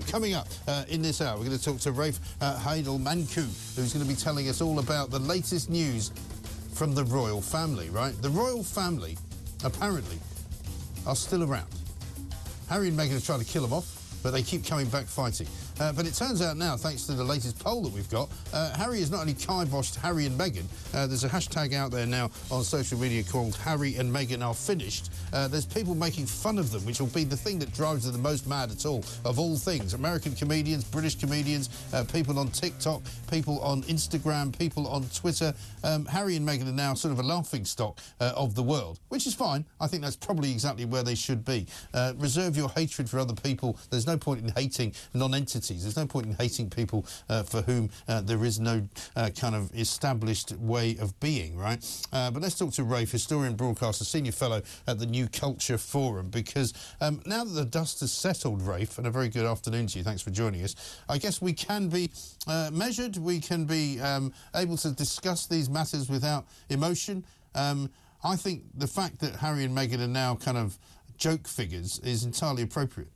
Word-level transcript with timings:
Coming 0.00 0.34
up 0.34 0.48
uh, 0.68 0.84
in 0.88 1.02
this 1.02 1.20
hour, 1.20 1.36
we're 1.36 1.44
going 1.44 1.58
to 1.58 1.64
talk 1.64 1.78
to 1.80 1.92
Rafe 1.92 2.18
uh, 2.40 2.58
Heydel-Mankoo, 2.58 3.76
who's 3.76 3.92
going 3.92 4.04
to 4.04 4.08
be 4.08 4.14
telling 4.14 4.48
us 4.48 4.60
all 4.60 4.78
about 4.78 5.10
the 5.10 5.18
latest 5.18 5.70
news 5.70 6.12
from 6.72 6.94
the 6.94 7.04
royal 7.04 7.40
family, 7.40 7.88
right? 7.90 8.14
The 8.22 8.30
royal 8.30 8.62
family, 8.62 9.16
apparently, 9.64 10.18
are 11.06 11.16
still 11.16 11.42
around. 11.42 11.68
Harry 12.68 12.88
and 12.88 12.98
Meghan 12.98 13.16
are 13.16 13.20
trying 13.20 13.38
to 13.40 13.44
kill 13.44 13.62
them 13.62 13.72
off, 13.72 13.95
but 14.26 14.32
they 14.32 14.42
keep 14.42 14.66
coming 14.66 14.88
back 14.88 15.06
fighting. 15.06 15.46
Uh, 15.78 15.92
but 15.92 16.04
it 16.04 16.12
turns 16.12 16.42
out 16.42 16.56
now, 16.56 16.76
thanks 16.76 17.06
to 17.06 17.12
the 17.12 17.22
latest 17.22 17.56
poll 17.60 17.80
that 17.80 17.92
we've 17.92 18.10
got, 18.10 18.28
uh, 18.52 18.74
Harry 18.74 18.98
is 18.98 19.08
not 19.08 19.20
only 19.20 19.34
kiboshed 19.34 19.94
Harry 19.94 20.26
and 20.26 20.36
Meghan, 20.36 20.64
uh, 20.94 21.06
there's 21.06 21.22
a 21.22 21.28
hashtag 21.28 21.74
out 21.74 21.92
there 21.92 22.06
now 22.06 22.28
on 22.50 22.64
social 22.64 22.98
media 22.98 23.22
called 23.22 23.54
Harry 23.54 23.94
and 23.94 24.12
Meghan 24.12 24.44
are 24.44 24.52
finished. 24.52 25.12
Uh, 25.32 25.46
there's 25.46 25.64
people 25.64 25.94
making 25.94 26.26
fun 26.26 26.58
of 26.58 26.72
them, 26.72 26.84
which 26.84 26.98
will 26.98 27.06
be 27.06 27.22
the 27.22 27.36
thing 27.36 27.60
that 27.60 27.72
drives 27.72 28.02
them 28.02 28.12
the 28.14 28.18
most 28.18 28.48
mad 28.48 28.72
at 28.72 28.84
all, 28.84 29.04
of 29.24 29.38
all 29.38 29.56
things. 29.56 29.94
American 29.94 30.34
comedians, 30.34 30.82
British 30.82 31.14
comedians, 31.14 31.68
uh, 31.92 32.02
people 32.12 32.36
on 32.36 32.48
TikTok, 32.48 33.02
people 33.30 33.60
on 33.60 33.84
Instagram, 33.84 34.58
people 34.58 34.88
on 34.88 35.04
Twitter. 35.14 35.54
Um, 35.84 36.04
Harry 36.06 36.34
and 36.34 36.48
Meghan 36.48 36.68
are 36.68 36.72
now 36.72 36.94
sort 36.94 37.12
of 37.12 37.20
a 37.20 37.22
laughing 37.22 37.64
stock 37.64 38.00
uh, 38.20 38.32
of 38.34 38.56
the 38.56 38.62
world, 38.64 38.98
which 39.10 39.24
is 39.28 39.34
fine. 39.34 39.64
I 39.80 39.86
think 39.86 40.02
that's 40.02 40.16
probably 40.16 40.50
exactly 40.50 40.84
where 40.84 41.04
they 41.04 41.14
should 41.14 41.44
be. 41.44 41.68
reserve 42.16 42.56
your 42.56 42.70
hatred 42.70 43.08
for 43.08 43.20
other 43.20 43.34
people. 43.34 43.78
There's 43.90 44.06
no 44.06 44.15
point 44.18 44.40
in 44.42 44.48
hating 44.50 44.92
non-entities 45.14 45.82
there's 45.82 45.96
no 45.96 46.06
point 46.06 46.26
in 46.26 46.34
hating 46.34 46.70
people 46.70 47.06
uh, 47.28 47.42
for 47.42 47.62
whom 47.62 47.90
uh, 48.08 48.20
there 48.20 48.44
is 48.44 48.58
no 48.60 48.86
uh, 49.14 49.30
kind 49.38 49.54
of 49.54 49.72
established 49.74 50.52
way 50.58 50.96
of 50.98 51.18
being, 51.20 51.56
right? 51.56 51.84
Uh, 52.12 52.30
but 52.30 52.42
let's 52.42 52.58
talk 52.58 52.72
to 52.72 52.84
Rafe, 52.84 53.10
historian, 53.10 53.54
broadcaster, 53.54 54.04
senior 54.04 54.32
fellow 54.32 54.62
at 54.86 54.98
the 54.98 55.06
New 55.06 55.28
Culture 55.28 55.78
Forum, 55.78 56.28
because 56.28 56.72
um, 57.00 57.20
now 57.26 57.44
that 57.44 57.50
the 57.50 57.64
dust 57.64 58.00
has 58.00 58.12
settled, 58.12 58.62
Rafe, 58.62 58.98
and 58.98 59.06
a 59.06 59.10
very 59.10 59.28
good 59.28 59.46
afternoon 59.46 59.86
to 59.88 59.98
you, 59.98 60.04
thanks 60.04 60.22
for 60.22 60.30
joining 60.30 60.62
us, 60.62 60.74
I 61.08 61.18
guess 61.18 61.40
we 61.40 61.52
can 61.52 61.88
be 61.88 62.10
uh, 62.46 62.70
measured, 62.72 63.16
we 63.16 63.40
can 63.40 63.64
be 63.64 64.00
um, 64.00 64.32
able 64.54 64.76
to 64.78 64.90
discuss 64.90 65.46
these 65.46 65.70
matters 65.70 66.08
without 66.08 66.46
emotion. 66.68 67.24
Um, 67.54 67.90
I 68.24 68.36
think 68.36 68.64
the 68.74 68.86
fact 68.86 69.20
that 69.20 69.36
Harry 69.36 69.64
and 69.64 69.76
Meghan 69.76 70.00
are 70.00 70.08
now 70.08 70.34
kind 70.34 70.58
of 70.58 70.78
joke 71.16 71.46
figures 71.46 71.98
is 72.00 72.24
entirely 72.24 72.62
appropriate. 72.62 73.08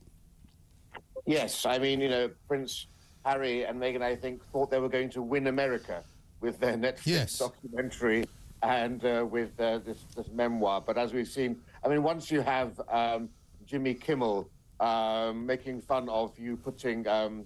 Yes, 1.27 1.67
I 1.67 1.79
mean, 1.79 2.01
you 2.01 2.09
know, 2.09 2.31
Prince 2.49 2.87
Harry 3.25 3.65
and 3.65 3.81
Meghan, 3.81 4.03
I 4.03 4.17
think, 4.17 4.45
thought 4.53 4.71
they 4.71 4.79
were 4.79 4.89
going 4.89 5.11
to 5.11 5.23
win 5.23 5.47
America 5.47 6.03
with 6.41 6.59
their 6.59 6.77
Netflix 6.77 7.07
yes. 7.07 7.39
documentary 7.39 8.25
and 8.63 9.05
uh, 9.05 9.27
with 9.29 9.59
uh, 9.61 9.79
this, 9.79 10.05
this, 10.17 10.29
memoir. 10.33 10.81
But 10.81 10.99
as 10.99 11.13
we've 11.13 11.29
seen, 11.29 11.61
I 11.85 11.89
mean, 11.89 12.03
once 12.03 12.31
you 12.31 12.41
have 12.41 12.81
um, 12.89 13.29
Jimmy 13.67 13.95
Kimmel 13.95 14.49
um, 14.81 15.47
making 15.47 15.81
fun 15.83 16.09
of 16.09 16.39
you 16.39 16.57
putting 16.57 17.07
um, 17.09 17.45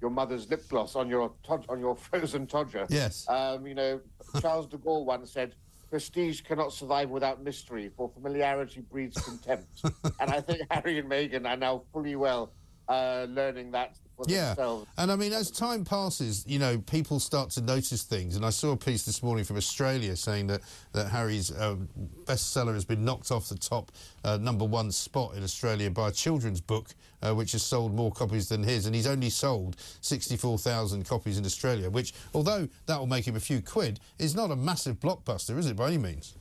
your 0.00 0.10
mother's 0.10 0.48
lip 0.48 0.66
gloss 0.68 0.96
on 0.96 1.08
your 1.08 1.32
on 1.68 1.80
your 1.80 1.96
frozen 1.96 2.46
todger, 2.46 2.86
yes, 2.88 3.26
um, 3.28 3.66
you 3.66 3.74
know, 3.74 4.00
Charles 4.40 4.66
de 4.66 4.76
Gaulle 4.78 5.04
once 5.04 5.30
said. 5.30 5.54
Prestige 5.90 6.42
cannot 6.42 6.72
survive 6.72 7.10
without 7.10 7.42
mystery, 7.42 7.90
for 7.96 8.08
familiarity 8.10 8.80
breeds 8.80 9.20
contempt. 9.20 9.82
and 10.20 10.30
I 10.30 10.40
think 10.40 10.60
Harry 10.70 11.00
and 11.00 11.10
Meghan 11.10 11.50
are 11.50 11.56
now 11.56 11.82
fully 11.92 12.14
well 12.14 12.52
uh, 12.90 13.26
learning 13.30 13.70
that 13.70 13.96
for 14.16 14.24
yeah. 14.28 14.48
themselves. 14.48 14.86
And 14.98 15.12
I 15.12 15.16
mean, 15.16 15.32
as 15.32 15.50
time 15.50 15.84
passes, 15.84 16.44
you 16.46 16.58
know, 16.58 16.78
people 16.78 17.20
start 17.20 17.50
to 17.50 17.62
notice 17.62 18.02
things. 18.02 18.36
And 18.36 18.44
I 18.44 18.50
saw 18.50 18.72
a 18.72 18.76
piece 18.76 19.04
this 19.04 19.22
morning 19.22 19.44
from 19.44 19.56
Australia 19.56 20.16
saying 20.16 20.48
that, 20.48 20.60
that 20.92 21.08
Harry's 21.08 21.52
uh, 21.52 21.76
bestseller 22.24 22.74
has 22.74 22.84
been 22.84 23.04
knocked 23.04 23.30
off 23.30 23.48
the 23.48 23.56
top 23.56 23.92
uh, 24.24 24.38
number 24.38 24.64
one 24.64 24.90
spot 24.90 25.34
in 25.36 25.44
Australia 25.44 25.88
by 25.90 26.08
a 26.08 26.12
children's 26.12 26.60
book, 26.60 26.88
uh, 27.22 27.32
which 27.32 27.52
has 27.52 27.62
sold 27.62 27.94
more 27.94 28.10
copies 28.10 28.48
than 28.48 28.62
his. 28.62 28.86
And 28.86 28.94
he's 28.94 29.06
only 29.06 29.30
sold 29.30 29.76
64,000 30.00 31.04
copies 31.04 31.38
in 31.38 31.44
Australia, 31.44 31.88
which, 31.88 32.12
although 32.34 32.68
that 32.86 32.98
will 32.98 33.06
make 33.06 33.26
him 33.26 33.36
a 33.36 33.40
few 33.40 33.62
quid, 33.62 34.00
is 34.18 34.34
not 34.34 34.50
a 34.50 34.56
massive 34.56 34.98
blockbuster, 34.98 35.56
is 35.56 35.66
it, 35.66 35.76
by 35.76 35.86
any 35.86 35.98
means? 35.98 36.34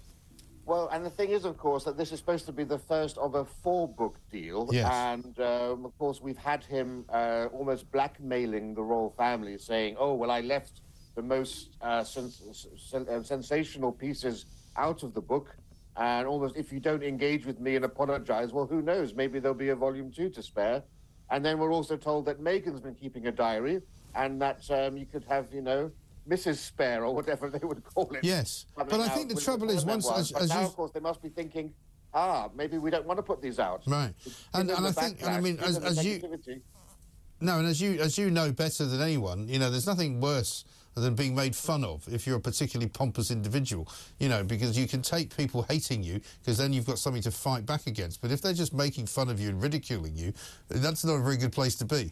Well, 0.69 0.87
and 0.89 1.03
the 1.03 1.09
thing 1.09 1.31
is, 1.31 1.45
of 1.45 1.57
course, 1.57 1.83
that 1.85 1.97
this 1.97 2.11
is 2.11 2.19
supposed 2.19 2.45
to 2.45 2.51
be 2.51 2.63
the 2.63 2.77
first 2.77 3.17
of 3.17 3.33
a 3.33 3.43
four-book 3.43 4.19
deal, 4.31 4.69
yes. 4.71 4.87
and 4.87 5.39
um, 5.39 5.83
of 5.83 5.97
course, 5.97 6.21
we've 6.21 6.37
had 6.37 6.63
him 6.63 7.05
uh, 7.09 7.47
almost 7.51 7.91
blackmailing 7.91 8.75
the 8.75 8.83
royal 8.83 9.09
family, 9.17 9.57
saying, 9.57 9.95
"Oh, 9.97 10.13
well, 10.13 10.29
I 10.29 10.41
left 10.41 10.81
the 11.15 11.23
most 11.23 11.75
uh, 11.81 12.03
sens- 12.03 12.67
uh, 12.93 13.23
sensational 13.23 13.91
pieces 13.91 14.45
out 14.77 15.01
of 15.01 15.15
the 15.15 15.21
book, 15.21 15.55
and 15.97 16.27
almost 16.27 16.55
if 16.55 16.71
you 16.71 16.79
don't 16.79 17.01
engage 17.01 17.47
with 17.47 17.59
me 17.59 17.75
and 17.75 17.83
apologize, 17.83 18.53
well, 18.53 18.67
who 18.67 18.83
knows? 18.83 19.15
Maybe 19.15 19.39
there'll 19.39 19.57
be 19.57 19.69
a 19.69 19.75
volume 19.75 20.11
two 20.11 20.29
to 20.29 20.43
spare." 20.43 20.83
And 21.31 21.43
then 21.43 21.57
we're 21.57 21.73
also 21.73 21.97
told 21.97 22.25
that 22.25 22.39
Meghan's 22.39 22.79
been 22.79 22.93
keeping 22.93 23.25
a 23.25 23.31
diary, 23.31 23.81
and 24.13 24.39
that 24.43 24.69
um, 24.69 24.97
you 24.97 25.07
could 25.07 25.23
have, 25.23 25.51
you 25.51 25.63
know, 25.63 25.89
Mrs. 26.29 26.57
Spare 26.57 27.05
or 27.05 27.13
whatever 27.13 27.49
they 27.49 27.65
would 27.65 27.83
call 27.83 28.13
it. 28.13 28.23
Yes, 28.23 28.65
but 28.75 28.93
I 28.93 29.09
think 29.09 29.33
the 29.33 29.41
trouble 29.41 29.69
is 29.69 29.85
once, 29.85 30.09
as, 30.11 30.31
as 30.31 30.49
now, 30.49 30.61
you... 30.61 30.67
of 30.67 30.75
course, 30.75 30.91
they 30.91 30.99
must 30.99 31.21
be 31.21 31.29
thinking, 31.29 31.73
ah, 32.13 32.49
maybe 32.55 32.77
we 32.77 32.91
don't 32.91 33.05
want 33.05 33.17
to 33.17 33.23
put 33.23 33.41
these 33.41 33.59
out. 33.59 33.81
Right, 33.87 34.13
and, 34.53 34.69
and 34.69 34.87
I 34.87 34.91
think, 34.91 35.21
and 35.21 35.29
I 35.29 35.39
mean, 35.41 35.59
as, 35.59 35.77
as 35.77 36.05
you, 36.05 36.21
no, 37.41 37.57
and 37.57 37.67
as 37.67 37.81
you 37.81 37.99
as 37.99 38.17
you 38.17 38.29
know 38.29 38.51
better 38.51 38.85
than 38.85 39.01
anyone, 39.01 39.47
you 39.47 39.59
know, 39.59 39.71
there's 39.71 39.87
nothing 39.87 40.21
worse 40.21 40.65
than 40.95 41.15
being 41.15 41.33
made 41.33 41.55
fun 41.55 41.83
of 41.83 42.05
if 42.11 42.27
you're 42.27 42.37
a 42.37 42.41
particularly 42.41 42.89
pompous 42.89 43.31
individual, 43.31 43.87
you 44.19 44.27
know, 44.27 44.43
because 44.43 44.77
you 44.77 44.87
can 44.87 45.01
take 45.01 45.35
people 45.35 45.63
hating 45.63 46.03
you 46.03 46.19
because 46.41 46.57
then 46.57 46.73
you've 46.73 46.85
got 46.85 46.99
something 46.99 47.21
to 47.21 47.31
fight 47.31 47.65
back 47.65 47.87
against. 47.87 48.21
But 48.21 48.31
if 48.31 48.41
they're 48.41 48.53
just 48.53 48.73
making 48.73 49.05
fun 49.05 49.29
of 49.29 49.39
you 49.39 49.49
and 49.49 49.61
ridiculing 49.61 50.15
you, 50.15 50.33
that's 50.67 51.05
not 51.05 51.13
a 51.13 51.23
very 51.23 51.37
good 51.37 51.53
place 51.53 51.75
to 51.75 51.85
be. 51.85 52.11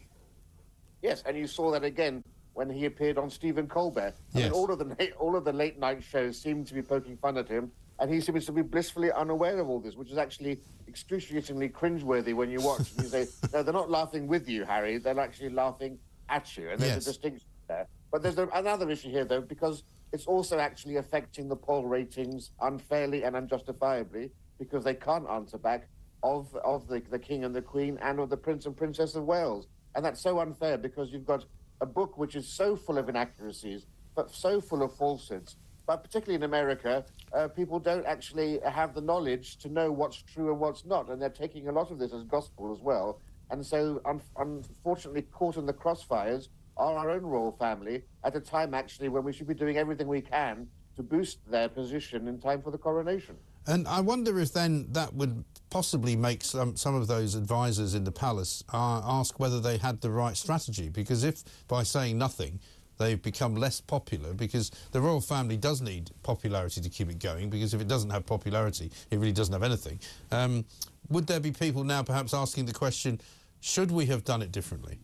Yes, 1.02 1.22
and 1.26 1.36
you 1.36 1.46
saw 1.46 1.70
that 1.72 1.84
again 1.84 2.24
when 2.58 2.68
he 2.68 2.86
appeared 2.86 3.18
on 3.18 3.30
Stephen 3.30 3.68
Colbert. 3.68 4.14
I 4.34 4.38
yes. 4.38 4.44
mean, 4.46 4.52
all 4.52 4.72
of 4.72 4.80
the 4.80 5.12
all 5.12 5.36
of 5.36 5.44
the 5.44 5.52
late 5.52 5.78
night 5.78 6.02
shows 6.02 6.36
seemed 6.36 6.66
to 6.66 6.74
be 6.74 6.82
poking 6.82 7.16
fun 7.16 7.38
at 7.38 7.48
him, 7.48 7.70
and 8.00 8.12
he 8.12 8.20
seems 8.20 8.46
to 8.46 8.52
be 8.52 8.62
blissfully 8.62 9.12
unaware 9.12 9.60
of 9.60 9.68
all 9.68 9.78
this, 9.78 9.94
which 9.94 10.10
is 10.10 10.18
actually 10.18 10.58
excruciatingly 10.88 11.68
cringeworthy 11.68 12.34
when 12.34 12.50
you 12.50 12.60
watch. 12.60 12.90
and 12.90 13.04
you 13.04 13.08
say, 13.08 13.26
no, 13.52 13.62
they're 13.62 13.72
not 13.72 13.90
laughing 13.90 14.26
with 14.26 14.48
you, 14.48 14.64
Harry. 14.64 14.98
They're 14.98 15.20
actually 15.20 15.50
laughing 15.50 16.00
at 16.28 16.56
you, 16.56 16.70
and 16.70 16.80
there's 16.80 16.94
yes. 16.94 17.06
a 17.06 17.10
distinction 17.10 17.46
there. 17.68 17.86
But 18.10 18.24
there's 18.24 18.38
another 18.38 18.90
issue 18.90 19.10
here, 19.10 19.24
though, 19.24 19.40
because 19.40 19.84
it's 20.12 20.26
also 20.26 20.58
actually 20.58 20.96
affecting 20.96 21.48
the 21.48 21.56
poll 21.56 21.84
ratings 21.84 22.50
unfairly 22.60 23.22
and 23.22 23.36
unjustifiably 23.36 24.32
because 24.58 24.82
they 24.82 24.94
can't 24.94 25.28
answer 25.30 25.58
back 25.58 25.88
of 26.24 26.52
of 26.64 26.88
the, 26.88 27.00
the 27.08 27.20
king 27.20 27.44
and 27.44 27.54
the 27.54 27.62
queen 27.62 27.96
and 28.02 28.18
of 28.18 28.30
the 28.30 28.36
prince 28.36 28.66
and 28.66 28.76
princess 28.76 29.14
of 29.14 29.22
Wales. 29.26 29.68
And 29.94 30.04
that's 30.04 30.20
so 30.20 30.40
unfair 30.40 30.76
because 30.76 31.12
you've 31.12 31.26
got 31.26 31.44
a 31.80 31.86
book 31.86 32.18
which 32.18 32.34
is 32.34 32.48
so 32.48 32.76
full 32.76 32.98
of 32.98 33.08
inaccuracies, 33.08 33.86
but 34.14 34.30
so 34.30 34.60
full 34.60 34.82
of 34.82 34.96
falsehoods. 34.96 35.56
But 35.86 36.02
particularly 36.02 36.34
in 36.34 36.42
America, 36.42 37.04
uh, 37.32 37.48
people 37.48 37.78
don't 37.78 38.04
actually 38.04 38.60
have 38.60 38.94
the 38.94 39.00
knowledge 39.00 39.56
to 39.58 39.68
know 39.68 39.90
what's 39.90 40.22
true 40.22 40.50
and 40.50 40.60
what's 40.60 40.84
not, 40.84 41.08
and 41.08 41.20
they're 41.20 41.30
taking 41.30 41.68
a 41.68 41.72
lot 41.72 41.90
of 41.90 41.98
this 41.98 42.12
as 42.12 42.24
gospel 42.24 42.72
as 42.72 42.80
well. 42.82 43.20
And 43.50 43.64
so, 43.64 44.00
un- 44.04 44.20
unfortunately, 44.36 45.22
caught 45.22 45.56
in 45.56 45.64
the 45.64 45.72
crossfires 45.72 46.48
are 46.76 46.96
our 46.96 47.10
own 47.10 47.22
royal 47.22 47.52
family 47.52 48.02
at 48.22 48.36
a 48.36 48.40
time 48.40 48.74
actually 48.74 49.08
when 49.08 49.24
we 49.24 49.32
should 49.32 49.48
be 49.48 49.54
doing 49.54 49.78
everything 49.78 50.06
we 50.06 50.20
can 50.20 50.68
to 50.96 51.02
boost 51.02 51.38
their 51.50 51.68
position 51.68 52.28
in 52.28 52.38
time 52.38 52.60
for 52.60 52.70
the 52.70 52.78
coronation. 52.78 53.36
And 53.68 53.86
I 53.86 54.00
wonder 54.00 54.40
if 54.40 54.54
then 54.54 54.86
that 54.92 55.12
would 55.12 55.44
possibly 55.68 56.16
make 56.16 56.42
some, 56.42 56.74
some 56.74 56.94
of 56.94 57.06
those 57.06 57.34
advisors 57.34 57.94
in 57.94 58.02
the 58.02 58.10
palace 58.10 58.64
uh, 58.72 59.02
ask 59.04 59.38
whether 59.38 59.60
they 59.60 59.76
had 59.76 60.00
the 60.00 60.10
right 60.10 60.34
strategy. 60.34 60.88
Because 60.88 61.22
if 61.22 61.44
by 61.68 61.82
saying 61.82 62.16
nothing 62.16 62.60
they've 62.96 63.22
become 63.22 63.54
less 63.54 63.80
popular, 63.80 64.32
because 64.32 64.70
the 64.92 65.00
royal 65.00 65.20
family 65.20 65.58
does 65.58 65.82
need 65.82 66.10
popularity 66.22 66.80
to 66.80 66.88
keep 66.88 67.10
it 67.10 67.18
going, 67.18 67.50
because 67.50 67.74
if 67.74 67.80
it 67.80 67.88
doesn't 67.88 68.10
have 68.10 68.24
popularity, 68.26 68.90
it 69.10 69.18
really 69.18 69.32
doesn't 69.32 69.52
have 69.52 69.62
anything. 69.62 70.00
Um, 70.32 70.64
would 71.10 71.26
there 71.26 71.38
be 71.38 71.52
people 71.52 71.84
now 71.84 72.02
perhaps 72.02 72.32
asking 72.34 72.64
the 72.66 72.72
question, 72.72 73.20
should 73.60 73.90
we 73.90 74.06
have 74.06 74.24
done 74.24 74.40
it 74.42 74.50
differently? 74.50 74.98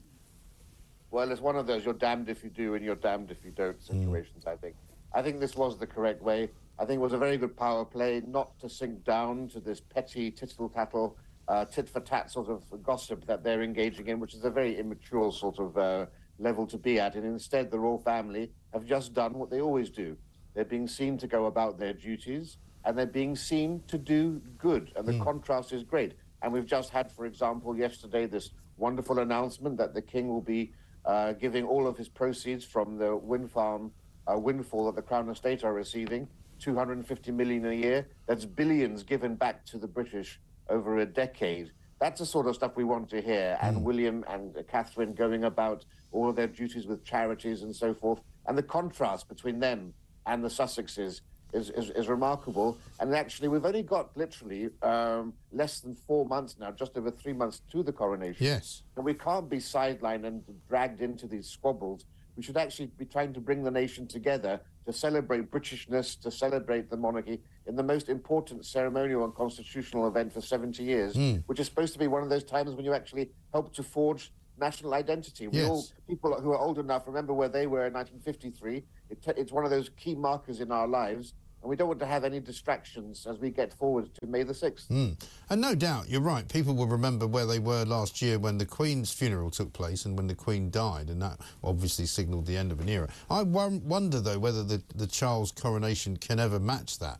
Well, 1.10 1.30
it's 1.30 1.40
one 1.40 1.54
of 1.54 1.66
those 1.66 1.84
you're 1.84 1.94
damned 1.94 2.28
if 2.30 2.42
you 2.42 2.50
do 2.50 2.74
and 2.74 2.84
you're 2.84 2.96
damned 2.96 3.30
if 3.30 3.44
you 3.44 3.52
don't 3.52 3.78
mm. 3.78 3.86
situations, 3.86 4.44
mm. 4.44 4.52
I 4.52 4.56
think. 4.56 4.74
I 5.14 5.22
think 5.22 5.38
this 5.38 5.54
was 5.54 5.78
the 5.78 5.86
correct 5.86 6.22
way. 6.22 6.50
I 6.78 6.84
think 6.84 6.98
it 6.98 7.02
was 7.02 7.12
a 7.12 7.18
very 7.18 7.36
good 7.36 7.56
power 7.56 7.84
play 7.84 8.20
not 8.26 8.58
to 8.58 8.68
sink 8.68 9.04
down 9.04 9.48
to 9.50 9.60
this 9.60 9.80
petty 9.80 10.32
tittle 10.32 10.68
tattle, 10.68 11.16
uh, 11.46 11.64
tit 11.66 11.88
for 11.88 12.00
tat 12.00 12.32
sort 12.32 12.48
of 12.48 12.64
gossip 12.82 13.24
that 13.26 13.44
they're 13.44 13.62
engaging 13.62 14.08
in, 14.08 14.18
which 14.18 14.34
is 14.34 14.44
a 14.44 14.50
very 14.50 14.76
immature 14.76 15.30
sort 15.30 15.60
of 15.60 15.78
uh, 15.78 16.06
level 16.40 16.66
to 16.66 16.76
be 16.76 16.98
at. 16.98 17.14
And 17.14 17.24
instead, 17.24 17.70
the 17.70 17.78
royal 17.78 17.98
family 17.98 18.50
have 18.72 18.84
just 18.84 19.14
done 19.14 19.34
what 19.34 19.50
they 19.50 19.60
always 19.60 19.88
do. 19.88 20.16
They're 20.54 20.64
being 20.64 20.88
seen 20.88 21.16
to 21.18 21.28
go 21.28 21.46
about 21.46 21.78
their 21.78 21.92
duties 21.92 22.58
and 22.84 22.98
they're 22.98 23.06
being 23.06 23.36
seen 23.36 23.82
to 23.86 23.96
do 23.96 24.42
good. 24.58 24.92
And 24.96 25.06
the 25.06 25.12
mm. 25.12 25.24
contrast 25.24 25.72
is 25.72 25.84
great. 25.84 26.14
And 26.42 26.52
we've 26.52 26.66
just 26.66 26.90
had, 26.90 27.10
for 27.10 27.24
example, 27.24 27.76
yesterday, 27.76 28.26
this 28.26 28.50
wonderful 28.76 29.20
announcement 29.20 29.78
that 29.78 29.94
the 29.94 30.02
king 30.02 30.28
will 30.28 30.42
be 30.42 30.72
uh, 31.04 31.32
giving 31.32 31.64
all 31.64 31.86
of 31.86 31.96
his 31.96 32.08
proceeds 32.08 32.64
from 32.64 32.98
the 32.98 33.16
wind 33.16 33.50
farm 33.50 33.92
uh, 34.26 34.38
windfall 34.38 34.86
that 34.86 34.96
the 34.96 35.02
Crown 35.02 35.28
Estate 35.28 35.64
are 35.64 35.72
receiving 35.72 36.28
250 36.60 37.32
million 37.32 37.66
a 37.66 37.72
year. 37.72 38.08
That's 38.26 38.44
billions 38.44 39.02
given 39.02 39.34
back 39.34 39.64
to 39.66 39.78
the 39.78 39.88
British 39.88 40.40
over 40.68 40.98
a 40.98 41.06
decade 41.06 41.70
That's 42.00 42.20
the 42.20 42.26
sort 42.26 42.46
of 42.46 42.54
stuff 42.54 42.72
we 42.76 42.84
want 42.84 43.08
to 43.10 43.20
hear. 43.20 43.58
And 43.60 43.82
William 43.84 44.24
and 44.28 44.54
Catherine 44.68 45.14
going 45.14 45.44
about 45.44 45.84
all 46.12 46.28
of 46.28 46.36
their 46.36 46.46
duties 46.46 46.86
with 46.86 47.04
charities 47.04 47.62
and 47.62 47.74
so 47.74 47.94
forth. 47.94 48.20
And 48.46 48.58
the 48.58 48.62
contrast 48.62 49.28
between 49.28 49.60
them 49.60 49.94
and 50.26 50.44
the 50.44 50.48
Sussexes 50.48 51.20
is, 51.52 51.70
is, 51.70 51.90
is 51.90 52.08
remarkable. 52.08 52.76
And 53.00 53.14
actually, 53.14 53.48
we've 53.48 53.64
only 53.64 53.82
got 53.82 54.16
literally 54.16 54.70
um, 54.82 55.32
less 55.52 55.80
than 55.80 55.94
four 55.94 56.26
months 56.26 56.56
now, 56.58 56.72
just 56.72 56.96
over 56.98 57.10
three 57.10 57.32
months 57.32 57.62
to 57.72 57.82
the 57.82 57.92
coronation. 57.92 58.44
Yes. 58.44 58.82
And 58.96 59.04
we 59.04 59.14
can't 59.14 59.48
be 59.48 59.58
sidelined 59.58 60.26
and 60.26 60.42
dragged 60.68 61.00
into 61.00 61.26
these 61.26 61.48
squabbles. 61.48 62.04
We 62.36 62.42
should 62.42 62.56
actually 62.56 62.86
be 62.98 63.04
trying 63.04 63.32
to 63.34 63.40
bring 63.40 63.62
the 63.62 63.70
nation 63.70 64.06
together 64.06 64.60
to 64.86 64.92
celebrate 64.92 65.50
Britishness, 65.50 66.20
to 66.20 66.30
celebrate 66.30 66.90
the 66.90 66.96
monarchy 66.96 67.40
in 67.66 67.76
the 67.76 67.82
most 67.82 68.08
important 68.08 68.66
ceremonial 68.66 69.24
and 69.24 69.34
constitutional 69.34 70.06
event 70.08 70.32
for 70.32 70.40
70 70.40 70.82
years, 70.82 71.14
hmm. 71.14 71.36
which 71.46 71.60
is 71.60 71.66
supposed 71.66 71.92
to 71.92 71.98
be 71.98 72.06
one 72.06 72.22
of 72.22 72.28
those 72.28 72.44
times 72.44 72.74
when 72.74 72.84
you 72.84 72.92
actually 72.92 73.30
help 73.52 73.72
to 73.74 73.82
forge 73.82 74.32
national 74.58 74.94
identity. 74.94 75.48
We 75.48 75.58
Yes. 75.58 75.70
all, 75.70 75.84
people 76.08 76.40
who 76.40 76.52
are 76.52 76.58
old 76.58 76.78
enough, 76.78 77.06
remember 77.06 77.32
where 77.32 77.48
they 77.48 77.66
were 77.66 77.86
in 77.86 77.92
1953. 77.92 78.84
It 79.10 79.22
t- 79.22 79.32
it's 79.36 79.52
one 79.52 79.64
of 79.64 79.70
those 79.70 79.88
key 79.90 80.14
markers 80.14 80.60
in 80.60 80.70
our 80.70 80.86
lives, 80.86 81.34
and 81.64 81.70
we 81.70 81.76
don't 81.76 81.88
want 81.88 82.00
to 82.00 82.06
have 82.06 82.24
any 82.24 82.40
distractions 82.40 83.26
as 83.26 83.38
we 83.38 83.48
get 83.48 83.72
forward 83.72 84.14
to 84.16 84.26
May 84.26 84.42
the 84.42 84.52
6th. 84.52 84.86
Mm. 84.88 85.18
And 85.48 85.60
no 85.62 85.74
doubt, 85.74 86.10
you're 86.10 86.20
right. 86.20 86.46
People 86.46 86.74
will 86.74 86.86
remember 86.86 87.26
where 87.26 87.46
they 87.46 87.58
were 87.58 87.86
last 87.86 88.20
year 88.20 88.38
when 88.38 88.58
the 88.58 88.66
Queen's 88.66 89.10
funeral 89.10 89.50
took 89.50 89.72
place 89.72 90.04
and 90.04 90.14
when 90.14 90.26
the 90.26 90.34
Queen 90.34 90.70
died, 90.70 91.08
and 91.08 91.22
that 91.22 91.40
obviously 91.62 92.04
signalled 92.04 92.44
the 92.44 92.58
end 92.58 92.70
of 92.70 92.80
an 92.80 92.88
era. 92.90 93.08
I 93.30 93.42
wonder, 93.44 94.20
though, 94.20 94.38
whether 94.38 94.62
the, 94.62 94.82
the 94.94 95.06
Charles 95.06 95.52
coronation 95.52 96.18
can 96.18 96.38
ever 96.38 96.60
match 96.60 96.98
that. 96.98 97.18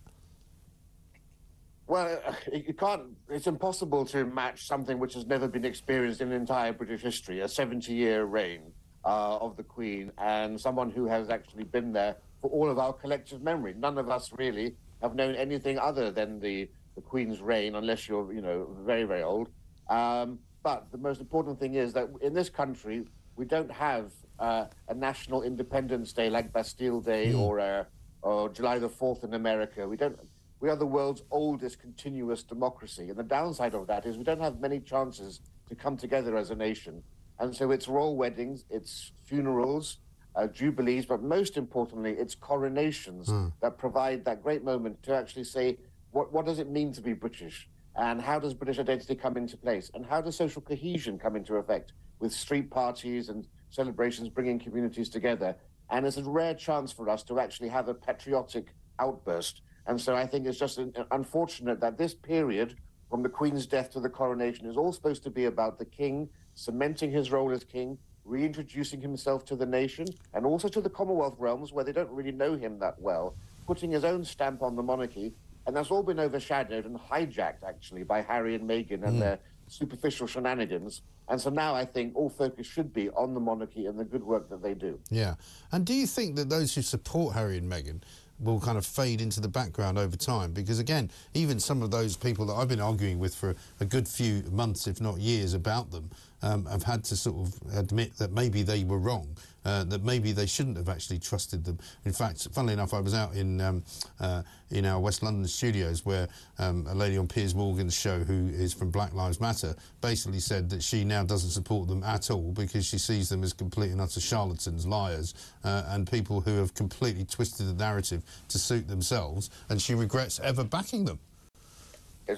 Well, 1.86 2.20
uh, 2.26 2.34
you 2.52 2.74
can't. 2.74 3.16
It's 3.30 3.46
impossible 3.46 4.04
to 4.06 4.26
match 4.26 4.66
something 4.66 4.98
which 4.98 5.14
has 5.14 5.24
never 5.26 5.48
been 5.48 5.64
experienced 5.64 6.20
in 6.20 6.32
entire 6.32 6.74
British 6.74 7.00
history: 7.00 7.40
a 7.40 7.46
70-year 7.46 8.24
reign 8.24 8.72
uh, 9.06 9.38
of 9.38 9.56
the 9.56 9.62
Queen, 9.62 10.12
and 10.18 10.60
someone 10.60 10.90
who 10.90 11.06
has 11.06 11.30
actually 11.30 11.64
been 11.64 11.92
there 11.92 12.16
for 12.44 12.50
all 12.50 12.70
of 12.70 12.78
our 12.78 12.92
collective 12.92 13.42
memory. 13.42 13.72
None 13.74 13.96
of 13.96 14.10
us 14.10 14.30
really 14.36 14.76
have 15.00 15.14
known 15.14 15.34
anything 15.34 15.78
other 15.78 16.10
than 16.10 16.38
the, 16.40 16.68
the 16.94 17.00
Queen's 17.00 17.40
reign, 17.40 17.74
unless 17.74 18.06
you're, 18.06 18.30
you 18.34 18.42
know, 18.42 18.68
very, 18.84 19.04
very 19.04 19.22
old. 19.22 19.48
Um, 19.88 20.38
but 20.62 20.92
the 20.92 20.98
most 20.98 21.22
important 21.22 21.58
thing 21.58 21.72
is 21.72 21.94
that 21.94 22.06
in 22.20 22.34
this 22.34 22.50
country, 22.50 23.06
we 23.36 23.46
don't 23.46 23.72
have 23.72 24.12
uh, 24.38 24.66
a 24.90 24.94
national 24.94 25.42
Independence 25.42 26.12
Day 26.12 26.28
like 26.28 26.52
Bastille 26.52 27.00
Day 27.00 27.32
or 27.32 27.60
uh, 27.60 27.84
or 28.20 28.50
July 28.50 28.78
the 28.78 28.90
Fourth 28.90 29.24
in 29.24 29.32
America. 29.32 29.88
We 29.88 29.96
don't. 29.96 30.18
We 30.60 30.68
are 30.68 30.76
the 30.76 30.86
world's 30.86 31.22
oldest 31.30 31.78
continuous 31.78 32.42
democracy, 32.42 33.08
and 33.08 33.16
the 33.18 33.22
downside 33.38 33.74
of 33.74 33.86
that 33.86 34.04
is 34.04 34.18
we 34.18 34.24
don't 34.24 34.40
have 34.40 34.60
many 34.60 34.80
chances 34.80 35.40
to 35.68 35.74
come 35.74 35.96
together 35.96 36.36
as 36.36 36.50
a 36.50 36.54
nation. 36.54 37.02
And 37.38 37.54
so 37.56 37.70
it's 37.70 37.88
royal 37.88 38.16
weddings, 38.16 38.64
it's 38.70 39.12
funerals, 39.24 39.98
uh, 40.36 40.46
jubilees, 40.48 41.06
but 41.06 41.22
most 41.22 41.56
importantly, 41.56 42.12
it's 42.12 42.34
coronations 42.34 43.28
that 43.60 43.78
provide 43.78 44.24
that 44.24 44.42
great 44.42 44.64
moment 44.64 45.02
to 45.04 45.14
actually 45.14 45.44
say, 45.44 45.78
what, 46.10 46.32
what 46.32 46.44
does 46.46 46.58
it 46.58 46.68
mean 46.70 46.92
to 46.92 47.00
be 47.00 47.12
British? 47.12 47.68
And 47.96 48.20
how 48.20 48.40
does 48.40 48.54
British 48.54 48.78
identity 48.78 49.14
come 49.14 49.36
into 49.36 49.56
place? 49.56 49.90
And 49.94 50.04
how 50.04 50.20
does 50.20 50.36
social 50.36 50.62
cohesion 50.62 51.18
come 51.18 51.36
into 51.36 51.54
effect 51.56 51.92
with 52.18 52.32
street 52.32 52.70
parties 52.70 53.28
and 53.28 53.46
celebrations 53.70 54.28
bringing 54.28 54.58
communities 54.58 55.08
together? 55.08 55.56
And 55.90 56.04
it's 56.06 56.16
a 56.16 56.24
rare 56.24 56.54
chance 56.54 56.90
for 56.90 57.08
us 57.08 57.22
to 57.24 57.38
actually 57.38 57.68
have 57.68 57.88
a 57.88 57.94
patriotic 57.94 58.74
outburst. 58.98 59.60
And 59.86 60.00
so 60.00 60.16
I 60.16 60.26
think 60.26 60.46
it's 60.46 60.58
just 60.58 60.78
un- 60.78 60.92
unfortunate 61.12 61.78
that 61.80 61.98
this 61.98 62.14
period, 62.14 62.76
from 63.10 63.22
the 63.22 63.28
Queen's 63.28 63.66
death 63.66 63.90
to 63.92 64.00
the 64.00 64.08
coronation, 64.08 64.66
is 64.66 64.76
all 64.76 64.92
supposed 64.92 65.22
to 65.24 65.30
be 65.30 65.44
about 65.44 65.78
the 65.78 65.84
King 65.84 66.28
cementing 66.54 67.10
his 67.12 67.30
role 67.30 67.52
as 67.52 67.64
King, 67.64 67.98
reintroducing 68.24 69.00
himself 69.00 69.44
to 69.46 69.56
the 69.56 69.66
nation, 69.66 70.06
and 70.32 70.46
also 70.46 70.68
to 70.68 70.80
the 70.80 70.90
Commonwealth 70.90 71.36
realms 71.38 71.72
where 71.72 71.84
they 71.84 71.92
don't 71.92 72.10
really 72.10 72.32
know 72.32 72.56
him 72.56 72.78
that 72.78 73.00
well, 73.00 73.34
putting 73.66 73.90
his 73.90 74.04
own 74.04 74.24
stamp 74.24 74.62
on 74.62 74.76
the 74.76 74.82
monarchy. 74.82 75.32
And 75.66 75.74
that's 75.74 75.90
all 75.90 76.02
been 76.02 76.20
overshadowed 76.20 76.84
and 76.84 76.98
hijacked, 76.98 77.64
actually, 77.66 78.02
by 78.02 78.20
Harry 78.20 78.54
and 78.54 78.68
Meghan 78.68 79.02
and 79.02 79.14
hmm. 79.14 79.20
their 79.20 79.38
superficial 79.68 80.26
shenanigans. 80.26 81.02
And 81.28 81.40
so 81.40 81.48
now 81.48 81.74
I 81.74 81.86
think 81.86 82.14
all 82.14 82.28
focus 82.28 82.66
should 82.66 82.92
be 82.92 83.08
on 83.10 83.32
the 83.32 83.40
monarchy 83.40 83.86
and 83.86 83.98
the 83.98 84.04
good 84.04 84.22
work 84.22 84.50
that 84.50 84.62
they 84.62 84.74
do. 84.74 84.98
Yeah. 85.10 85.36
And 85.72 85.86
do 85.86 85.94
you 85.94 86.06
think 86.06 86.36
that 86.36 86.50
those 86.50 86.74
who 86.74 86.82
support 86.82 87.34
Harry 87.34 87.56
and 87.56 87.70
Meghan 87.70 88.02
will 88.40 88.60
kind 88.60 88.76
of 88.76 88.84
fade 88.84 89.20
into 89.20 89.40
the 89.40 89.48
background 89.48 89.98
over 89.98 90.16
time? 90.16 90.52
Because 90.52 90.78
again, 90.78 91.10
even 91.34 91.60
some 91.60 91.82
of 91.82 91.90
those 91.90 92.16
people 92.16 92.46
that 92.46 92.54
I've 92.54 92.68
been 92.68 92.80
arguing 92.80 93.18
with 93.18 93.34
for 93.34 93.54
a 93.80 93.84
good 93.84 94.08
few 94.08 94.42
months, 94.50 94.86
if 94.86 95.00
not 95.00 95.18
years, 95.18 95.54
about 95.54 95.90
them, 95.90 96.10
um, 96.42 96.66
have 96.66 96.82
had 96.82 97.04
to 97.04 97.16
sort 97.16 97.36
of 97.36 97.76
admit 97.76 98.16
that 98.18 98.32
maybe 98.32 98.62
they 98.62 98.84
were 98.84 98.98
wrong. 98.98 99.36
Uh, 99.64 99.82
that 99.84 100.04
maybe 100.04 100.32
they 100.32 100.44
shouldn't 100.44 100.76
have 100.76 100.90
actually 100.90 101.18
trusted 101.18 101.64
them. 101.64 101.78
In 102.04 102.12
fact, 102.12 102.46
funnily 102.52 102.74
enough, 102.74 102.92
I 102.92 103.00
was 103.00 103.14
out 103.14 103.34
in 103.34 103.60
um, 103.62 103.82
uh, 104.20 104.42
in 104.70 104.84
our 104.84 105.00
West 105.00 105.22
London 105.22 105.46
studios 105.46 106.04
where 106.04 106.28
um, 106.58 106.86
a 106.88 106.94
lady 106.94 107.16
on 107.16 107.26
Piers 107.26 107.54
Morgan's 107.54 107.94
show, 107.94 108.18
who 108.18 108.48
is 108.48 108.74
from 108.74 108.90
Black 108.90 109.14
Lives 109.14 109.40
Matter, 109.40 109.74
basically 110.02 110.40
said 110.40 110.68
that 110.68 110.82
she 110.82 111.02
now 111.02 111.24
doesn't 111.24 111.50
support 111.50 111.88
them 111.88 112.02
at 112.02 112.30
all 112.30 112.52
because 112.52 112.84
she 112.84 112.98
sees 112.98 113.30
them 113.30 113.42
as 113.42 113.54
complete 113.54 113.90
and 113.90 114.00
utter 114.00 114.20
charlatans, 114.20 114.86
liars, 114.86 115.34
uh, 115.64 115.84
and 115.88 116.10
people 116.10 116.42
who 116.42 116.58
have 116.58 116.74
completely 116.74 117.24
twisted 117.24 117.66
the 117.66 117.72
narrative 117.72 118.22
to 118.48 118.58
suit 118.58 118.86
themselves, 118.86 119.48
and 119.70 119.80
she 119.80 119.94
regrets 119.94 120.40
ever 120.40 120.64
backing 120.64 121.06
them. 121.06 121.18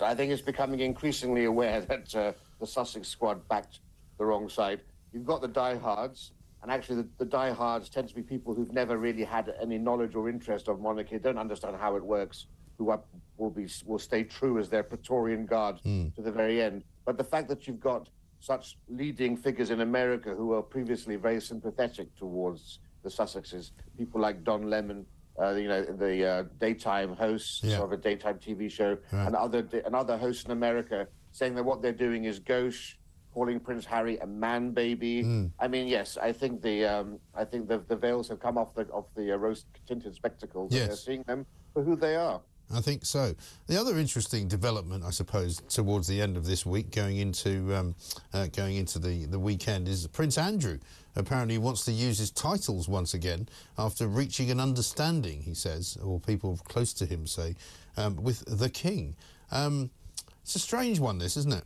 I 0.03 0.15
think 0.15 0.33
it's 0.33 0.43
becoming 0.43 0.81
increasingly 0.81 1.45
aware 1.45 1.81
that 1.89 2.15
uh, 2.15 2.33
the 2.61 2.67
Sussex 2.67 3.09
squad 3.09 3.47
backed 3.49 3.81
the 4.19 4.25
wrong 4.25 4.49
side. 4.49 4.81
You've 5.13 5.27
got 5.27 5.41
the 5.41 5.49
diehards, 5.49 6.33
and 6.67 6.73
actually 6.73 6.97
the, 6.97 7.09
the 7.19 7.25
diehards 7.25 7.89
tend 7.89 8.09
to 8.09 8.15
be 8.15 8.23
people 8.23 8.53
who've 8.53 8.73
never 8.73 8.99
really 8.99 9.23
had 9.23 9.55
any 9.63 9.79
knowledge 9.79 10.17
or 10.17 10.29
interest 10.29 10.67
of 10.67 10.81
monarchy, 10.81 11.17
don't 11.17 11.39
understand 11.39 11.77
how 11.77 11.95
it 11.95 12.05
works, 12.05 12.47
who 12.77 12.91
are, 12.91 13.01
will 13.37 13.51
be 13.51 13.69
will 13.85 14.01
stay 14.01 14.25
true 14.25 14.59
as 14.59 14.69
their 14.69 14.83
Praetorian 14.83 15.47
guard 15.47 15.77
to 15.85 16.11
the 16.23 16.33
very 16.33 16.61
end. 16.61 16.83
But 17.05 17.19
the 17.19 17.23
fact 17.25 17.47
that 17.51 17.69
you've 17.69 17.79
got 17.79 18.09
such 18.41 18.79
leading 18.89 19.37
figures 19.37 19.71
in 19.71 19.81
America 19.81 20.35
who 20.35 20.49
were 20.49 20.61
previously 20.63 21.15
very 21.15 21.41
sympathetic 21.41 22.09
towards 22.17 22.81
the 23.05 23.11
Sussexes, 23.11 23.71
people 23.97 24.21
like 24.21 24.43
Don 24.43 24.69
Lemon, 24.69 25.07
uh, 25.41 25.51
you 25.55 25.69
know, 25.69 25.85
the 25.85 26.27
uh, 26.29 26.43
daytime 26.59 27.15
hosts 27.15 27.61
Yeah. 27.63 27.79
of 27.81 27.93
a 27.93 27.97
daytime 27.97 28.41
TV 28.41 28.69
show, 28.69 28.99
Right. 29.13 29.27
and 29.29 29.37
other 29.37 29.61
and 29.87 29.95
other 29.95 30.19
hosts 30.19 30.45
in 30.45 30.51
America 30.51 31.07
saying 31.31 31.55
that 31.55 31.65
what 31.65 31.81
they're 31.81 31.93
doing 32.09 32.25
is 32.25 32.41
gauche, 32.41 32.97
calling 33.37 33.61
Prince 33.61 33.85
Harry 33.85 34.17
a 34.17 34.27
man 34.27 34.71
baby. 34.71 35.21
Hmm. 35.23 35.47
I 35.61 35.69
mean, 35.69 35.89
yes, 35.89 36.17
I 36.17 36.33
think 36.33 36.63
the 36.63 36.87
um, 36.87 37.21
I 37.35 37.45
think 37.45 37.69
the 37.69 37.79
the 37.87 37.95
veils 37.95 38.29
have 38.29 38.41
come 38.41 38.57
off 38.57 38.75
the 38.75 38.85
off 38.89 39.05
the 39.15 39.35
uh, 39.35 39.37
rose 39.37 39.67
tinted 39.87 40.15
spectacles. 40.15 40.73
Yes. 40.73 40.87
they're 40.87 40.97
seeing 40.97 41.23
them 41.25 41.45
for 41.75 41.83
who 41.83 41.97
they 41.97 42.17
are. 42.17 42.41
I 42.75 42.81
think 42.81 43.05
so. 43.05 43.35
The 43.67 43.79
other 43.79 43.99
interesting 43.99 44.49
development, 44.49 45.05
I 45.05 45.11
suppose, 45.11 45.61
towards 45.69 46.09
the 46.09 46.21
end 46.21 46.39
of 46.39 46.47
this 46.47 46.65
week, 46.65 46.91
going 46.91 47.19
into 47.19 47.75
um, 47.77 47.95
uh, 48.33 48.47
going 48.47 48.77
into 48.77 48.99
the, 48.99 49.27
the 49.27 49.39
weekend, 49.39 49.87
is 49.87 50.07
Prince 50.07 50.39
Andrew 50.39 50.79
apparently 51.15 51.59
wants 51.59 51.85
to 51.85 51.93
use 51.93 52.19
his 52.19 52.31
titles 52.31 52.89
once 52.89 53.13
again 53.13 53.49
after 53.77 54.09
reaching 54.09 54.51
an 54.51 54.61
understanding. 54.61 55.43
He 55.43 55.55
says, 55.55 55.99
or 56.03 56.21
people 56.21 56.59
close 56.65 56.95
to 56.95 57.05
him 57.05 57.27
say, 57.27 57.55
um, 57.99 58.17
with 58.17 58.45
the 58.47 58.71
king. 58.71 59.15
Um, 59.51 59.91
it's 60.43 60.57
a 60.57 60.59
strange 60.59 61.01
one, 61.01 61.19
this, 61.19 61.37
isn't 61.37 61.53
it? 61.53 61.65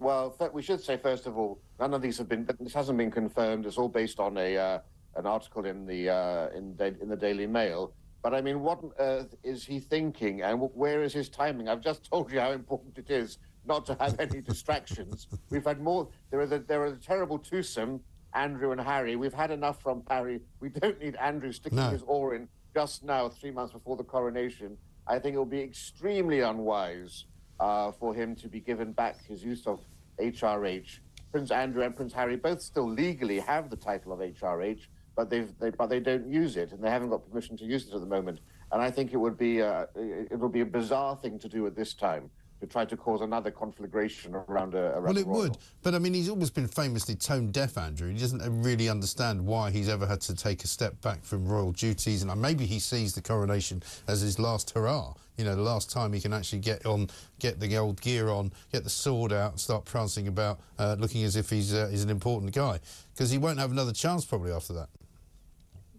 Well, 0.00 0.34
we 0.52 0.62
should 0.62 0.82
say 0.82 0.96
first 0.96 1.26
of 1.26 1.36
all, 1.38 1.60
none 1.78 1.92
of 1.94 2.00
these 2.02 2.16
have 2.18 2.28
been. 2.28 2.48
This 2.58 2.72
hasn't 2.74 2.96
been 2.98 3.10
confirmed. 3.10 3.66
It's 3.66 3.76
all 3.78 3.88
based 3.88 4.18
on 4.18 4.36
a 4.38 4.56
uh, 4.56 4.78
an 5.16 5.26
article 5.26 5.66
in 5.66 5.86
the 5.86 6.08
uh, 6.08 6.48
in 6.56 6.74
da- 6.74 6.96
in 7.02 7.08
the 7.08 7.16
Daily 7.16 7.46
Mail. 7.46 7.92
But 8.22 8.34
I 8.34 8.40
mean, 8.40 8.60
what 8.60 8.82
on 8.82 8.92
earth 8.98 9.34
is 9.44 9.64
he 9.64 9.78
thinking, 9.78 10.40
and 10.42 10.58
wh- 10.58 10.74
where 10.76 11.02
is 11.02 11.12
his 11.12 11.28
timing? 11.28 11.68
I've 11.68 11.82
just 11.82 12.04
told 12.10 12.32
you 12.32 12.40
how 12.40 12.52
important 12.52 12.96
it 12.98 13.10
is 13.10 13.38
not 13.66 13.84
to 13.86 13.96
have 14.00 14.18
any 14.18 14.40
distractions. 14.40 15.28
We've 15.50 15.64
had 15.64 15.80
more. 15.80 16.08
There 16.30 16.40
are 16.40 16.46
the, 16.46 16.58
there 16.60 16.82
are 16.82 16.90
the 16.90 16.96
terrible 16.98 17.38
twosome, 17.38 18.00
Andrew 18.34 18.72
and 18.72 18.80
Harry. 18.80 19.16
We've 19.16 19.34
had 19.34 19.50
enough 19.50 19.82
from 19.82 20.02
Harry. 20.08 20.40
We 20.60 20.70
don't 20.70 20.98
need 20.98 21.16
Andrew 21.16 21.52
sticking 21.52 21.76
No. 21.76 21.90
his 21.90 22.02
oar 22.06 22.34
in 22.34 22.48
just 22.74 23.04
now, 23.04 23.28
three 23.28 23.50
months 23.50 23.72
before 23.74 23.96
the 23.98 24.04
coronation. 24.04 24.78
I 25.06 25.18
think 25.18 25.34
it 25.34 25.38
will 25.38 25.44
be 25.44 25.60
extremely 25.60 26.40
unwise 26.40 27.24
uh, 27.58 27.90
for 27.92 28.14
him 28.14 28.34
to 28.36 28.48
be 28.48 28.60
given 28.60 28.92
back 28.92 29.22
his 29.26 29.42
use 29.44 29.66
of 29.66 29.80
HRH. 30.20 30.98
Prince 31.32 31.50
Andrew 31.50 31.82
and 31.82 31.94
Prince 31.94 32.12
Harry 32.12 32.36
both 32.36 32.60
still 32.60 32.88
legally 32.88 33.38
have 33.40 33.70
the 33.70 33.76
title 33.76 34.12
of 34.12 34.20
HRH, 34.20 34.80
but 35.16 35.30
they've 35.30 35.52
they, 35.58 35.70
but 35.70 35.88
they 35.88 36.00
don't 36.00 36.28
use 36.28 36.56
it, 36.56 36.72
and 36.72 36.82
they 36.82 36.90
haven't 36.90 37.10
got 37.10 37.28
permission 37.28 37.56
to 37.58 37.64
use 37.64 37.88
it 37.88 37.94
at 37.94 38.00
the 38.00 38.06
moment. 38.06 38.40
And 38.72 38.82
I 38.82 38.90
think 38.90 39.12
it 39.12 39.16
would 39.16 39.38
be 39.38 39.58
it 39.58 39.88
it 39.94 40.38
would 40.38 40.52
be 40.52 40.60
a 40.60 40.66
bizarre 40.66 41.16
thing 41.16 41.38
to 41.38 41.48
do 41.48 41.66
at 41.66 41.76
this 41.76 41.94
time 41.94 42.30
to 42.60 42.66
try 42.66 42.84
to 42.84 42.96
cause 42.96 43.22
another 43.22 43.50
conflagration 43.50 44.34
around 44.34 44.74
a. 44.74 44.92
Around 44.96 45.04
well, 45.04 45.18
it 45.18 45.26
would, 45.26 45.58
but 45.82 45.94
I 45.94 45.98
mean, 45.98 46.14
he's 46.14 46.28
always 46.28 46.50
been 46.50 46.68
famously 46.68 47.14
tone 47.14 47.50
deaf, 47.50 47.78
Andrew. 47.78 48.12
He 48.12 48.18
doesn't 48.18 48.62
really 48.62 48.88
understand 48.88 49.44
why 49.44 49.70
he's 49.70 49.88
ever 49.88 50.06
had 50.06 50.20
to 50.22 50.34
take 50.34 50.62
a 50.62 50.66
step 50.66 51.00
back 51.00 51.24
from 51.24 51.48
royal 51.48 51.72
duties, 51.72 52.22
and 52.22 52.40
maybe 52.40 52.66
he 52.66 52.78
sees 52.78 53.14
the 53.14 53.22
coronation 53.22 53.82
as 54.06 54.20
his 54.20 54.38
last 54.38 54.70
hurrah. 54.70 55.14
You 55.38 55.44
know, 55.46 55.56
the 55.56 55.62
last 55.62 55.90
time 55.90 56.12
he 56.12 56.20
can 56.20 56.34
actually 56.34 56.58
get 56.58 56.84
on, 56.84 57.08
get 57.38 57.58
the 57.60 57.76
old 57.78 58.00
gear 58.02 58.28
on, 58.28 58.52
get 58.72 58.84
the 58.84 58.90
sword 58.90 59.32
out, 59.32 59.58
start 59.58 59.86
prancing 59.86 60.28
about, 60.28 60.60
uh, 60.78 60.96
looking 60.98 61.24
as 61.24 61.36
if 61.36 61.48
he's 61.48 61.72
uh, 61.72 61.88
he's 61.90 62.04
an 62.04 62.10
important 62.10 62.52
guy, 62.52 62.78
because 63.14 63.30
he 63.30 63.38
won't 63.38 63.58
have 63.58 63.70
another 63.70 63.92
chance 63.92 64.24
probably 64.24 64.52
after 64.52 64.74
that. 64.74 64.88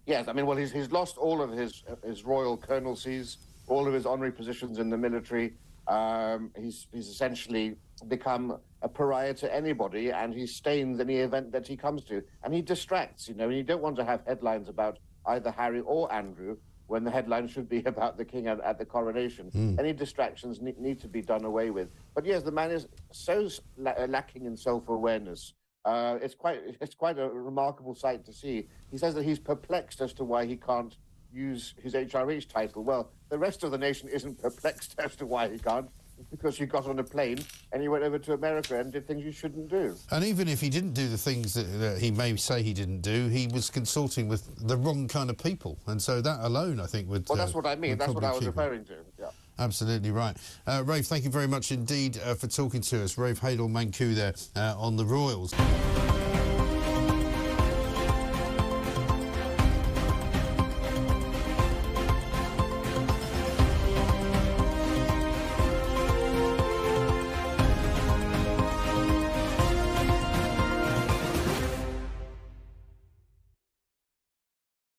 Yes, 0.06 0.28
I 0.28 0.32
mean, 0.32 0.46
well, 0.46 0.56
he's, 0.56 0.72
he's 0.72 0.90
lost 0.92 1.18
all 1.18 1.42
of 1.42 1.50
his 1.50 1.82
his 2.04 2.24
royal 2.24 2.56
colonelcies, 2.56 3.38
all 3.66 3.88
of 3.88 3.94
his 3.94 4.06
honorary 4.06 4.32
positions 4.32 4.78
in 4.78 4.90
the 4.90 4.96
military. 4.96 5.54
Um, 5.88 6.50
he's 6.58 6.86
he's 6.92 7.08
essentially 7.08 7.76
become 8.08 8.58
a 8.82 8.88
pariah 8.88 9.34
to 9.34 9.54
anybody, 9.54 10.10
and 10.10 10.32
he 10.34 10.46
stains 10.46 11.00
any 11.00 11.16
event 11.16 11.52
that 11.52 11.66
he 11.66 11.76
comes 11.76 12.04
to, 12.04 12.22
and 12.44 12.54
he 12.54 12.62
distracts. 12.62 13.28
You 13.28 13.34
know, 13.34 13.48
and 13.48 13.56
you 13.56 13.62
don't 13.62 13.82
want 13.82 13.96
to 13.96 14.04
have 14.04 14.20
headlines 14.26 14.68
about 14.68 14.98
either 15.26 15.50
Harry 15.50 15.80
or 15.80 16.12
Andrew 16.12 16.56
when 16.86 17.04
the 17.04 17.10
headline 17.10 17.48
should 17.48 17.68
be 17.68 17.82
about 17.86 18.16
the 18.16 18.24
king 18.24 18.46
at, 18.46 18.60
at 18.60 18.78
the 18.78 18.84
coronation. 18.84 19.50
Mm. 19.50 19.78
Any 19.78 19.92
distractions 19.92 20.60
need, 20.60 20.78
need, 20.78 21.00
to 21.00 21.08
be 21.08 21.22
done 21.22 21.44
away 21.44 21.70
with. 21.70 21.88
But 22.14 22.26
yes, 22.26 22.42
the 22.42 22.52
man 22.52 22.70
is 22.70 22.86
so 23.12 23.48
la- 23.78 24.04
lacking 24.08 24.44
in 24.44 24.56
self-awareness. 24.56 25.54
Uh, 25.84 26.18
it's 26.22 26.34
quite 26.34 26.60
it's 26.80 26.94
quite 26.94 27.18
a 27.18 27.28
remarkable 27.28 27.94
sight 27.94 28.24
to 28.26 28.32
see. 28.32 28.68
He 28.90 28.98
says 28.98 29.14
that 29.14 29.24
he's 29.24 29.38
perplexed 29.38 30.00
as 30.00 30.12
to 30.14 30.24
why 30.24 30.44
he 30.46 30.56
can't 30.56 30.96
use 31.32 31.74
his 31.82 31.94
HRH 31.94 32.48
title. 32.48 32.84
Well, 32.84 33.10
the 33.32 33.38
rest 33.38 33.64
of 33.64 33.70
the 33.70 33.78
nation 33.78 34.10
isn't 34.10 34.40
perplexed 34.42 34.94
as 34.98 35.16
to 35.16 35.26
why 35.26 35.48
he 35.48 35.58
can't. 35.58 35.88
It's 36.20 36.28
because 36.28 36.60
you 36.60 36.66
got 36.66 36.86
on 36.86 36.98
a 36.98 37.02
plane 37.02 37.38
and 37.72 37.82
you 37.82 37.90
went 37.90 38.04
over 38.04 38.18
to 38.18 38.34
America 38.34 38.78
and 38.78 38.92
did 38.92 39.08
things 39.08 39.24
you 39.24 39.32
shouldn't 39.32 39.68
do. 39.68 39.96
And 40.10 40.22
even 40.22 40.46
if 40.46 40.60
he 40.60 40.68
didn't 40.68 40.92
do 40.92 41.08
the 41.08 41.16
things 41.16 41.54
that, 41.54 41.64
that 41.80 41.98
he 41.98 42.10
may 42.10 42.36
say 42.36 42.62
he 42.62 42.74
didn't 42.74 43.00
do, 43.00 43.28
he 43.28 43.48
was 43.48 43.70
consulting 43.70 44.28
with 44.28 44.68
the 44.68 44.76
wrong 44.76 45.08
kind 45.08 45.30
of 45.30 45.38
people. 45.38 45.78
And 45.86 46.00
so 46.00 46.20
that 46.20 46.40
alone, 46.42 46.78
I 46.78 46.86
think, 46.86 47.08
would. 47.08 47.26
Well, 47.26 47.38
that's 47.38 47.54
uh, 47.54 47.58
what 47.58 47.66
I 47.66 47.74
mean. 47.74 47.96
That's 47.96 48.12
what 48.12 48.22
I 48.22 48.32
was 48.32 48.46
referring 48.46 48.84
to. 48.84 48.96
Yeah. 49.18 49.30
Absolutely 49.58 50.10
right. 50.10 50.36
Uh, 50.66 50.82
Rafe, 50.84 51.06
thank 51.06 51.24
you 51.24 51.30
very 51.30 51.48
much 51.48 51.72
indeed 51.72 52.20
uh, 52.24 52.34
for 52.34 52.48
talking 52.48 52.82
to 52.82 53.02
us. 53.02 53.16
Rafe 53.16 53.40
Heydel-Mankoo 53.40 54.14
there 54.14 54.34
uh, 54.54 54.78
on 54.78 54.96
the 54.96 55.06
Royals. 55.06 55.54